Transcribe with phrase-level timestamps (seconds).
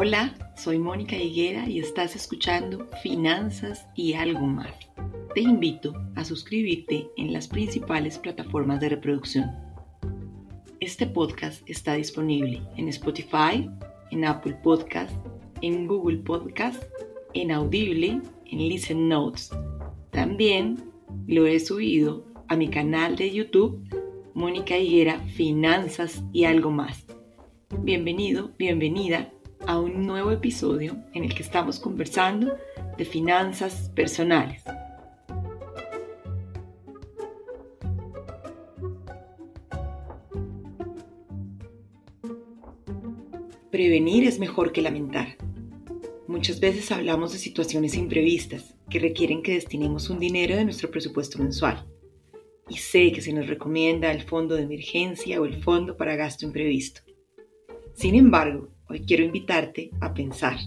[0.00, 4.72] Hola, soy Mónica Higuera y estás escuchando Finanzas y algo más.
[5.34, 9.50] Te invito a suscribirte en las principales plataformas de reproducción.
[10.78, 13.68] Este podcast está disponible en Spotify,
[14.12, 15.16] en Apple Podcast,
[15.62, 16.80] en Google Podcast,
[17.34, 19.50] en Audible, en Listen Notes.
[20.12, 20.92] También
[21.26, 23.82] lo he subido a mi canal de YouTube,
[24.32, 27.04] Mónica Higuera, Finanzas y algo más.
[27.82, 29.32] Bienvenido, bienvenida
[29.66, 32.56] a un nuevo episodio en el que estamos conversando
[32.96, 34.62] de finanzas personales.
[43.70, 45.36] Prevenir es mejor que lamentar.
[46.26, 51.38] Muchas veces hablamos de situaciones imprevistas que requieren que destinemos un dinero de nuestro presupuesto
[51.38, 51.86] mensual.
[52.68, 56.44] Y sé que se nos recomienda el fondo de emergencia o el fondo para gasto
[56.44, 57.02] imprevisto.
[57.94, 60.58] Sin embargo, hoy quiero invitarte a pensar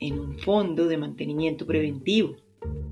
[0.00, 2.36] en un fondo de mantenimiento preventivo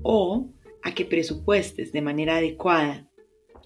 [0.03, 0.49] o
[0.83, 3.07] a que presupuestes de manera adecuada,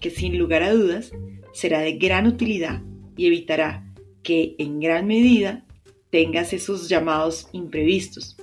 [0.00, 1.12] que sin lugar a dudas
[1.52, 2.82] será de gran utilidad
[3.16, 5.66] y evitará que en gran medida
[6.10, 8.36] tengas esos llamados imprevistos,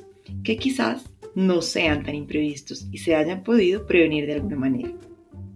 [0.43, 4.91] que quizás no sean tan imprevistos y se hayan podido prevenir de alguna manera.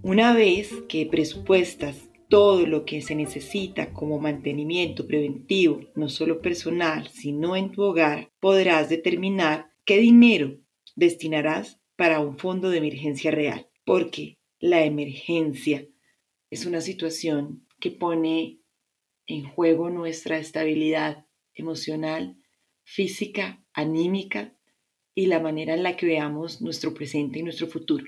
[0.01, 7.07] Una vez que presupuestas todo lo que se necesita como mantenimiento preventivo, no solo personal,
[7.09, 10.57] sino en tu hogar, podrás determinar qué dinero
[10.95, 15.87] destinarás para un fondo de emergencia real, porque la emergencia
[16.49, 18.61] es una situación que pone
[19.27, 22.35] en juego nuestra estabilidad emocional,
[22.83, 24.57] física, anímica
[25.13, 28.05] y la manera en la que veamos nuestro presente y nuestro futuro.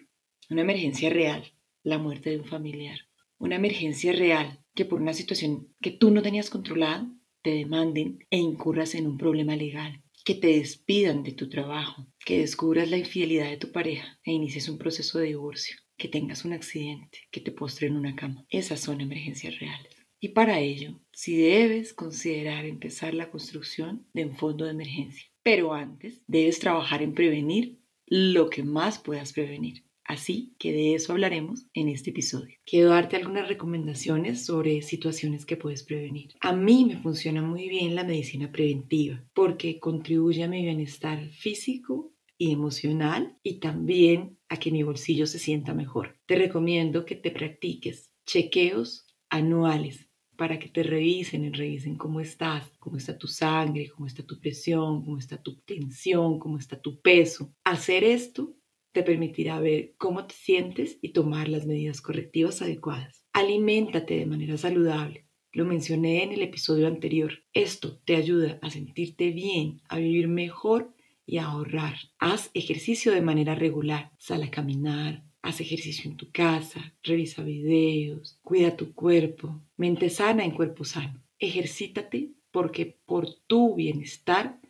[0.50, 1.44] Una emergencia real,
[1.84, 2.98] la muerte de un familiar
[3.46, 7.08] una emergencia real que por una situación que tú no tenías controlada
[7.44, 12.40] te demanden e incurras en un problema legal, que te despidan de tu trabajo, que
[12.40, 16.54] descubras la infidelidad de tu pareja e inicies un proceso de divorcio, que tengas un
[16.54, 18.46] accidente, que te postre en una cama.
[18.50, 19.96] Esas son emergencias reales.
[20.20, 25.30] Y para ello, si debes considerar empezar la construcción de un fondo de emergencia.
[25.44, 27.78] Pero antes, debes trabajar en prevenir
[28.08, 29.85] lo que más puedas prevenir.
[30.06, 32.56] Así que de eso hablaremos en este episodio.
[32.64, 36.36] Quiero darte algunas recomendaciones sobre situaciones que puedes prevenir.
[36.42, 42.14] A mí me funciona muy bien la medicina preventiva porque contribuye a mi bienestar físico
[42.38, 46.18] y emocional y también a que mi bolsillo se sienta mejor.
[46.28, 50.08] Te recomiendo que te practiques chequeos anuales
[50.38, 54.40] para que te revisen y revisen cómo estás, cómo está tu sangre, cómo está tu
[54.40, 57.54] presión, cómo está tu tensión, cómo está tu peso.
[57.64, 58.54] Hacer esto
[58.96, 63.26] te permitirá ver cómo te sientes y tomar las medidas correctivas adecuadas.
[63.34, 65.28] Aliméntate de manera saludable.
[65.52, 67.44] Lo mencioné en el episodio anterior.
[67.54, 70.96] Esto te ayuda a sentirte bien, a vivir mejor
[71.26, 71.96] y a ahorrar.
[72.20, 74.14] Haz ejercicio de manera regular.
[74.18, 79.62] Sal a caminar, haz ejercicio en tu casa, revisa videos, cuida tu cuerpo.
[79.76, 81.22] Mente sana en cuerpo sano.
[81.38, 84.62] Ejercítate porque por tu bienestar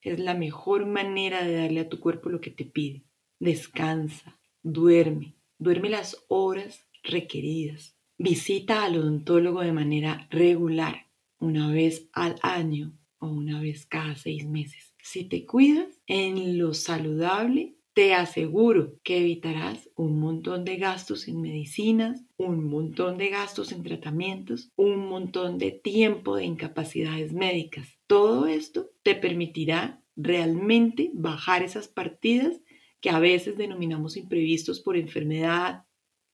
[0.00, 3.04] es la mejor manera de darle a tu cuerpo lo que te pide
[3.38, 7.96] descansa, duerme, duerme las horas requeridas.
[8.16, 11.06] Visita al odontólogo de manera regular,
[11.38, 14.94] una vez al año o una vez cada seis meses.
[15.02, 21.40] Si te cuidas en lo saludable, te aseguro que evitarás un montón de gastos en
[21.40, 27.98] medicinas, un montón de gastos en tratamientos, un montón de tiempo de incapacidades médicas.
[28.08, 32.60] Todo esto te permitirá realmente bajar esas partidas
[33.04, 35.84] que a veces denominamos imprevistos por enfermedad,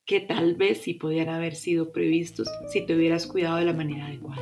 [0.04, 4.06] que tal vez sí podían haber sido previstos si te hubieras cuidado de la manera
[4.06, 4.40] adecuada.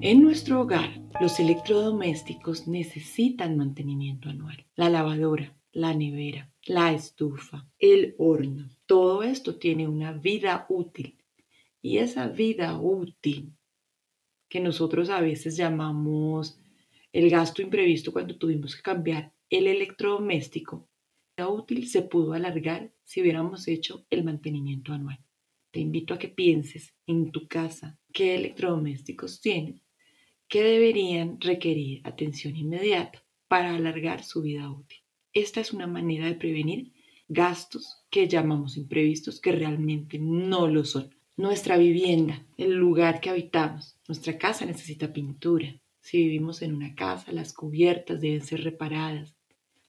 [0.00, 0.90] En nuestro hogar,
[1.20, 4.66] los electrodomésticos necesitan mantenimiento anual.
[4.74, 11.16] La lavadora, la nevera, la estufa, el horno, todo esto tiene una vida útil.
[11.80, 13.54] Y esa vida útil
[14.50, 16.58] que nosotros a veces llamamos
[17.12, 20.88] el gasto imprevisto cuando tuvimos que cambiar el electrodoméstico,
[21.36, 25.18] la útil se pudo alargar si hubiéramos hecho el mantenimiento anual.
[25.70, 29.80] Te invito a que pienses en tu casa qué electrodomésticos tienes
[30.48, 34.98] que deberían requerir atención inmediata para alargar su vida útil.
[35.32, 36.92] Esta es una manera de prevenir
[37.28, 43.96] gastos que llamamos imprevistos que realmente no lo son nuestra vivienda, el lugar que habitamos.
[44.10, 45.72] Nuestra casa necesita pintura.
[46.00, 49.36] Si vivimos en una casa, las cubiertas deben ser reparadas,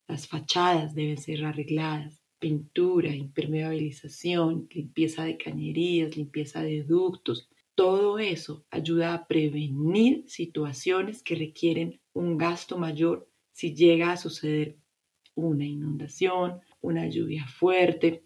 [0.07, 8.63] las fachadas deben ser arregladas, pintura, impermeabilización, limpieza de cañerías, limpieza de ductos, Todo eso
[8.69, 14.77] ayuda a prevenir situaciones que requieren un gasto mayor si llega a suceder
[15.33, 18.23] una inundación, una lluvia fuerte.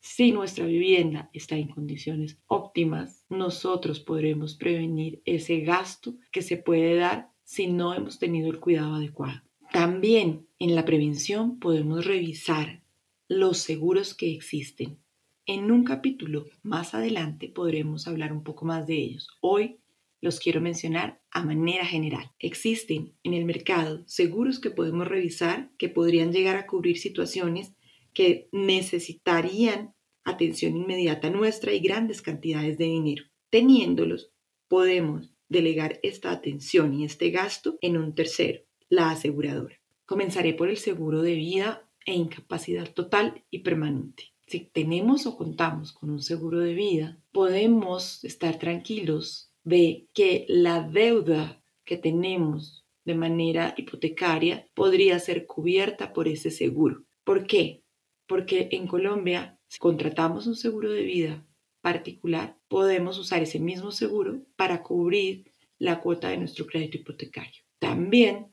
[0.00, 6.96] Si nuestra vivienda está en condiciones óptimas, nosotros podremos prevenir ese gasto que se puede
[6.96, 9.42] dar si no hemos tenido el cuidado adecuado.
[9.72, 12.82] También en la prevención podemos revisar
[13.28, 14.98] los seguros que existen.
[15.46, 19.28] En un capítulo más adelante podremos hablar un poco más de ellos.
[19.40, 19.78] Hoy
[20.20, 22.32] los quiero mencionar a manera general.
[22.38, 27.72] Existen en el mercado seguros que podemos revisar que podrían llegar a cubrir situaciones
[28.18, 29.94] que necesitarían
[30.24, 33.22] atención inmediata nuestra y grandes cantidades de dinero.
[33.48, 34.32] Teniéndolos,
[34.66, 39.80] podemos delegar esta atención y este gasto en un tercero, la aseguradora.
[40.04, 44.32] Comenzaré por el seguro de vida e incapacidad total y permanente.
[44.48, 50.82] Si tenemos o contamos con un seguro de vida, podemos estar tranquilos de que la
[50.82, 57.04] deuda que tenemos de manera hipotecaria podría ser cubierta por ese seguro.
[57.22, 57.84] ¿Por qué?
[58.28, 61.46] Porque en Colombia, si contratamos un seguro de vida
[61.80, 67.62] particular, podemos usar ese mismo seguro para cubrir la cuota de nuestro crédito hipotecario.
[67.78, 68.52] También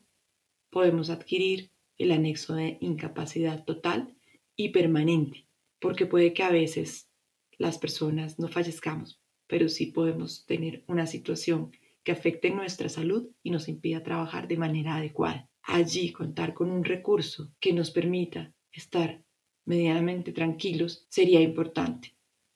[0.70, 4.16] podemos adquirir el anexo de incapacidad total
[4.56, 5.46] y permanente,
[5.78, 7.10] porque puede que a veces
[7.58, 11.70] las personas no fallezcamos, pero sí podemos tener una situación
[12.02, 15.50] que afecte nuestra salud y nos impida trabajar de manera adecuada.
[15.62, 19.25] Allí contar con un recurso que nos permita estar
[19.66, 22.14] medianamente tranquilos sería importante.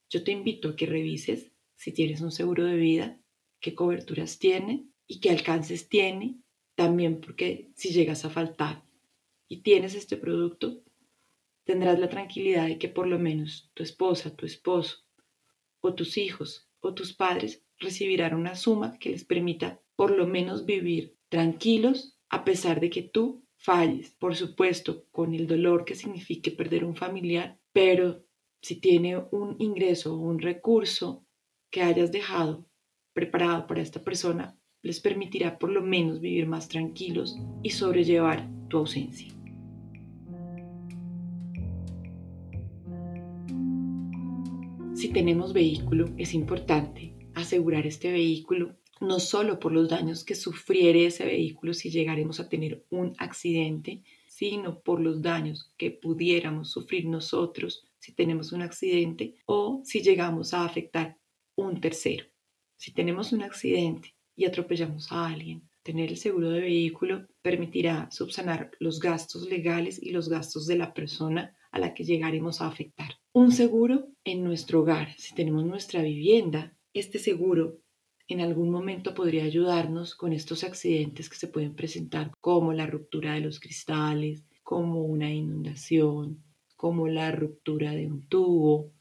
[0.09, 3.21] Yo te invito a que revises si tienes un seguro de vida,
[3.61, 6.37] qué coberturas tiene y qué alcances tiene,
[6.75, 8.83] también porque si llegas a faltar
[9.49, 10.83] y tienes este producto,
[11.65, 15.05] tendrás la tranquilidad de que por lo menos tu esposa, tu esposo
[15.81, 20.67] o tus hijos o tus padres recibirán una suma que les permita por lo menos
[20.67, 26.51] vivir tranquilos a pesar de que tú falles, por supuesto, con el dolor que signifique
[26.51, 28.25] perder un familiar, pero
[28.63, 31.27] si tiene un ingreso o un recurso
[31.71, 32.67] que hayas dejado
[33.13, 38.79] preparado para esta persona, les permitirá por lo menos vivir más tranquilos y sobrellevar tu
[38.79, 39.29] ausencia.
[44.95, 51.07] Si tenemos vehículo, es importante asegurar este vehículo no solo por los daños que sufriere
[51.07, 57.07] ese vehículo si llegaremos a tener un accidente, sino por los daños que pudiéramos sufrir
[57.07, 61.19] nosotros si tenemos un accidente o si llegamos a afectar
[61.57, 62.25] un tercero.
[62.77, 68.71] Si tenemos un accidente y atropellamos a alguien, tener el seguro de vehículo permitirá subsanar
[68.81, 73.11] los gastos legales y los gastos de la persona a la que llegaremos a afectar.
[73.33, 77.79] Un seguro en nuestro hogar, si tenemos nuestra vivienda, este seguro
[78.35, 83.35] en algún momento podría ayudarnos con estos accidentes que se pueden presentar, como la ruptura
[83.35, 86.45] de los cristales, como una inundación,
[86.77, 88.93] como la ruptura de un tubo,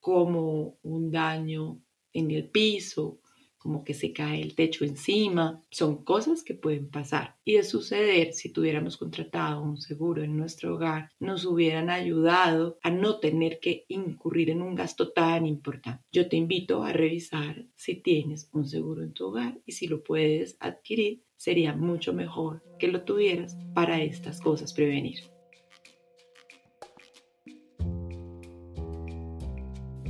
[0.00, 1.80] como un daño
[2.12, 3.20] en el piso,
[3.58, 7.36] como que se cae el techo encima, son cosas que pueden pasar.
[7.44, 12.90] Y de suceder, si tuviéramos contratado un seguro en nuestro hogar, nos hubieran ayudado a
[12.90, 16.04] no tener que incurrir en un gasto tan importante.
[16.12, 20.02] Yo te invito a revisar si tienes un seguro en tu hogar y si lo
[20.02, 25.18] puedes adquirir, sería mucho mejor que lo tuvieras para estas cosas prevenir.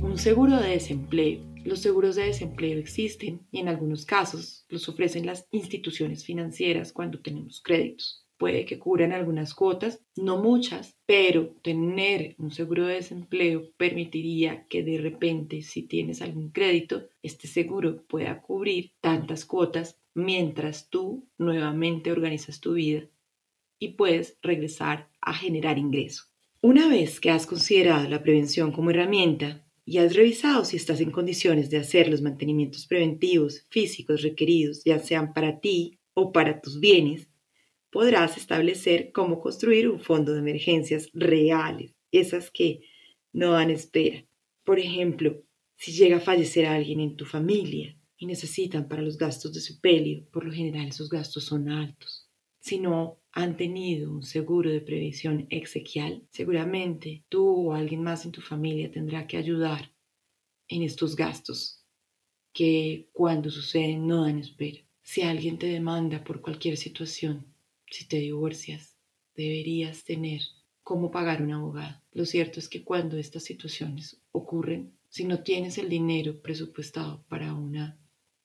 [0.01, 5.25] Un seguro de desempleo los seguros de desempleo existen y en algunos casos los ofrecen
[5.25, 8.25] las instituciones financieras cuando tenemos créditos.
[8.37, 14.81] Puede que cubran algunas cuotas, no muchas, pero tener un seguro de desempleo permitiría que
[14.81, 22.13] de repente si tienes algún crédito, este seguro pueda cubrir tantas cuotas mientras tú nuevamente
[22.13, 23.09] organizas tu vida
[23.77, 26.23] y puedes regresar a generar ingreso.
[26.61, 31.09] Una vez que has considerado la prevención como herramienta, y has revisado si estás en
[31.09, 36.79] condiciones de hacer los mantenimientos preventivos físicos requeridos, ya sean para ti o para tus
[36.79, 37.27] bienes,
[37.89, 42.81] podrás establecer cómo construir un fondo de emergencias reales, esas que
[43.33, 44.23] no dan espera.
[44.63, 45.41] Por ejemplo,
[45.75, 50.23] si llega a fallecer alguien en tu familia y necesitan para los gastos de sepelio,
[50.31, 52.29] por lo general esos gastos son altos.
[52.59, 58.31] Si no han tenido un seguro de previsión exequial, seguramente tú o alguien más en
[58.31, 59.91] tu familia tendrá que ayudar
[60.67, 61.85] en estos gastos
[62.53, 64.79] que cuando suceden no dan espera.
[65.01, 67.45] Si alguien te demanda por cualquier situación,
[67.89, 68.97] si te divorcias,
[69.35, 70.41] deberías tener
[70.83, 72.01] cómo pagar un abogado.
[72.11, 77.53] Lo cierto es que cuando estas situaciones ocurren, si no tienes el dinero presupuestado para
[77.53, 77.99] una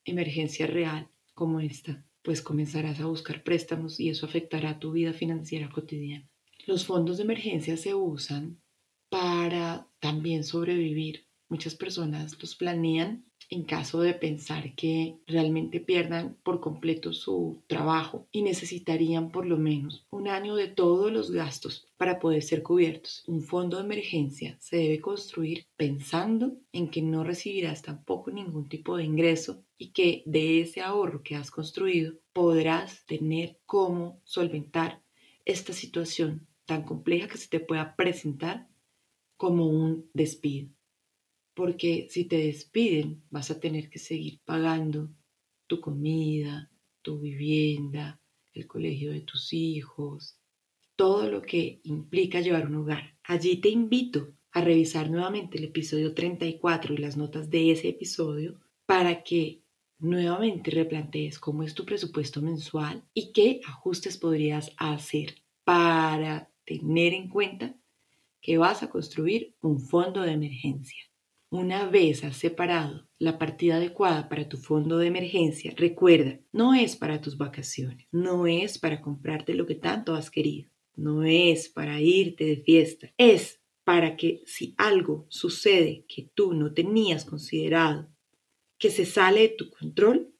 [0.05, 5.69] emergencia real como esta, pues comenzarás a buscar préstamos y eso afectará tu vida financiera
[5.69, 6.27] cotidiana.
[6.67, 8.63] Los fondos de emergencia se usan
[9.11, 11.29] para también sobrevivir.
[11.51, 18.27] Muchas personas los planean en caso de pensar que realmente pierdan por completo su trabajo
[18.33, 23.25] y necesitarían por lo menos un año de todos los gastos para poder ser cubiertos.
[23.27, 28.97] Un fondo de emergencia se debe construir pensando en que no recibirás tampoco ningún tipo
[28.97, 35.03] de ingreso y que de ese ahorro que has construido podrás tener cómo solventar
[35.45, 38.69] esta situación tan compleja que se te pueda presentar
[39.37, 40.69] como un despido
[41.55, 45.11] porque si te despiden vas a tener que seguir pagando
[45.67, 46.71] tu comida,
[47.03, 48.21] tu vivienda,
[48.53, 50.39] el colegio de tus hijos,
[50.97, 53.19] todo lo que implica llevar un hogar.
[53.25, 58.61] Allí te invito a revisar nuevamente el episodio 34 y las notas de ese episodio
[58.87, 59.63] para que
[59.99, 67.29] nuevamente replantees cómo es tu presupuesto mensual y qué ajustes podrías hacer para tener en
[67.29, 67.75] cuenta
[68.41, 71.14] que vas a construir un fondo de emergencia.
[71.51, 76.97] Una vez has separado la partida adecuada para tu fondo de emergencia, recuerda, no es
[76.97, 82.01] para tus vacaciones, no es para comprarte lo que tanto has querido, no es para
[82.01, 88.09] irte de fiesta, es para que si algo sucede que tú no tenías considerado,
[88.79, 90.35] que se sale de tu control,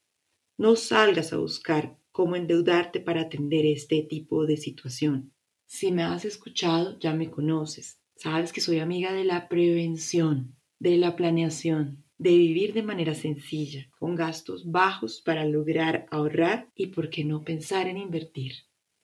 [0.57, 5.33] no salgas a buscar cómo endeudarte para atender este tipo de situación.
[5.65, 7.99] Si me has escuchado, ya me conoces.
[8.15, 13.89] Sabes que soy amiga de la prevención de la planeación, de vivir de manera sencilla,
[13.99, 18.53] con gastos bajos para lograr ahorrar y, por qué no, pensar en invertir.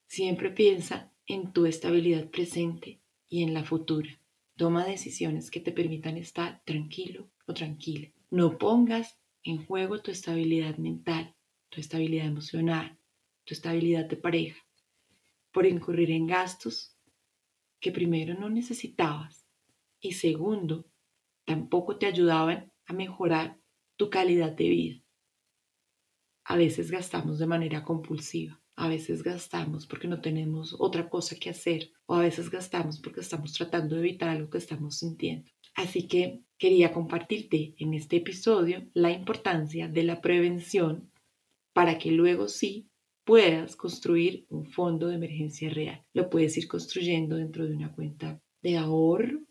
[0.08, 4.20] Siempre piensa en tu estabilidad presente y en la futura.
[4.58, 8.10] Toma decisiones que te permitan estar tranquilo o tranquila.
[8.30, 11.36] No pongas en juego tu estabilidad mental,
[11.70, 12.98] tu estabilidad emocional,
[13.46, 14.62] tu estabilidad de pareja,
[15.52, 16.96] por incurrir en gastos
[17.80, 19.48] que primero no necesitabas
[20.00, 20.91] y segundo
[21.46, 23.60] tampoco te ayudaban a mejorar
[23.98, 25.04] tu calidad de vida.
[26.44, 31.50] A veces gastamos de manera compulsiva, a veces gastamos porque no tenemos otra cosa que
[31.50, 35.50] hacer o a veces gastamos porque estamos tratando de evitar algo que estamos sintiendo.
[35.76, 41.12] Así que quería compartirte en este episodio la importancia de la prevención
[41.74, 42.90] para que luego sí
[43.24, 46.06] puedas construir un fondo de emergencia real.
[46.14, 49.42] Lo puedes ir construyendo dentro de una cuenta de ahorro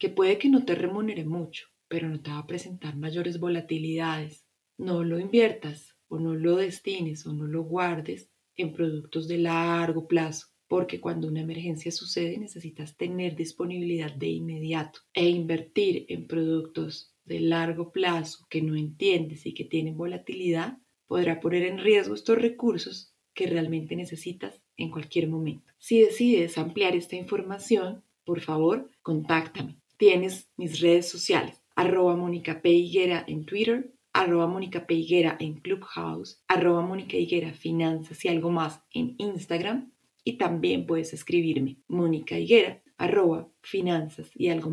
[0.00, 4.46] que puede que no te remunere mucho, pero no te va a presentar mayores volatilidades.
[4.78, 10.08] No lo inviertas o no lo destines o no lo guardes en productos de largo
[10.08, 17.14] plazo, porque cuando una emergencia sucede necesitas tener disponibilidad de inmediato e invertir en productos
[17.26, 22.38] de largo plazo que no entiendes y que tienen volatilidad podrá poner en riesgo estos
[22.38, 25.70] recursos que realmente necesitas en cualquier momento.
[25.76, 32.70] Si decides ampliar esta información, por favor, contáctame tienes mis redes sociales, arroba Mónica P.
[32.70, 34.94] Higuera en Twitter, arroba Mónica P.
[34.94, 39.92] Higuera en Clubhouse, arroba Mónica Higuera Finanzas y algo más en Instagram
[40.24, 44.70] y también puedes escribirme Mónica Higuera arroba finanzas y algo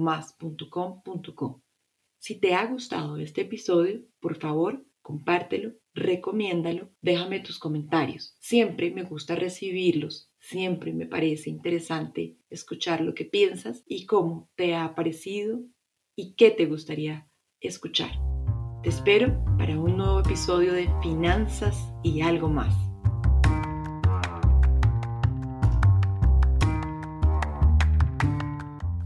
[2.17, 8.37] Si te ha gustado este episodio, por favor, compártelo, recomiéndalo, déjame tus comentarios.
[8.39, 14.77] Siempre me gusta recibirlos Siempre me parece interesante escuchar lo que piensas y cómo te
[14.77, 15.59] ha parecido
[16.15, 18.11] y qué te gustaría escuchar.
[18.81, 22.73] Te espero para un nuevo episodio de Finanzas y algo más.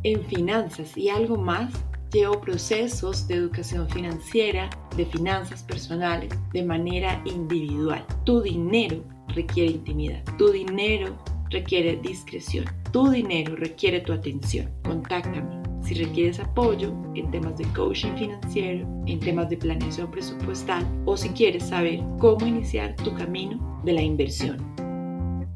[0.04, 1.74] En Finanzas y algo más
[2.12, 8.06] llevo procesos de educación financiera, de finanzas personales, de manera individual.
[8.26, 10.24] Tu dinero requiere intimidad.
[10.38, 11.18] Tu dinero
[11.52, 12.66] requiere discreción.
[12.92, 14.72] Tu dinero requiere tu atención.
[14.84, 15.62] Contáctame.
[15.84, 21.30] Si requieres apoyo en temas de coaching financiero, en temas de planeación presupuestal o si
[21.30, 24.58] quieres saber cómo iniciar tu camino de la inversión.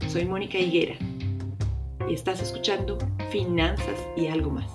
[0.08, 0.96] Soy Mónica Higuera
[2.10, 2.98] y estás escuchando
[3.32, 4.75] Finanzas y algo más.